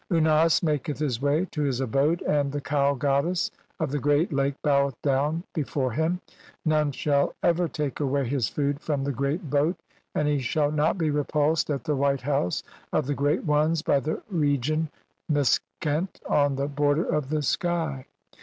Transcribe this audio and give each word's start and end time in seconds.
Unas 0.11 0.63
maketh 0.63 0.97
his 0.97 1.21
way 1.21 1.45
to 1.51 1.61
his 1.61 1.79
abode, 1.79 2.23
and 2.23 2.51
"the 2.51 2.59
cow 2.59 2.95
goddess 2.95 3.51
of 3.79 3.91
the 3.91 3.99
Great 3.99 4.33
Lake 4.33 4.55
boweth 4.63 4.99
down 5.03 5.43
be 5.53 5.61
"fore 5.61 5.91
him; 5.91 6.19
none 6.65 6.91
shall 6.91 7.35
ever 7.43 7.67
take 7.67 7.99
away 7.99 8.27
his 8.27 8.47
food 8.49 8.79
from 8.79 9.03
"the 9.03 9.11
Great 9.11 9.51
Boat, 9.51 9.75
and 10.15 10.27
he 10.27 10.39
shall 10.39 10.71
not 10.71 10.97
be 10.97 11.11
repulsed 11.11 11.69
at 11.69 11.83
the 11.83 11.95
"White 11.95 12.21
House 12.21 12.63
of 12.91 13.05
the 13.05 13.13
great 13.13 13.43
ones 13.45 13.83
by 13.83 13.99
the 13.99 14.19
region 14.31 14.89
Mes 15.29 15.59
"khent 15.81 16.19
on 16.27 16.55
the 16.55 16.67
border 16.67 17.05
of 17.05 17.29
the 17.29 17.43
sky. 17.43 18.07